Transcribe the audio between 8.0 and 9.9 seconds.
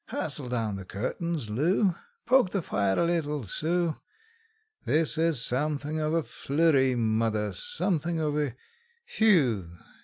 of a whew!